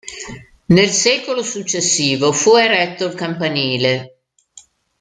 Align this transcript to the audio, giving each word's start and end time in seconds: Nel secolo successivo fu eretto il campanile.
Nel 0.65 0.89
secolo 0.89 1.43
successivo 1.43 2.31
fu 2.31 2.55
eretto 2.55 3.05
il 3.05 3.13
campanile. 3.13 4.21